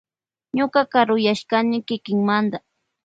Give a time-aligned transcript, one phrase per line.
[0.57, 2.57] Ñuka karuyashkani kikimanta.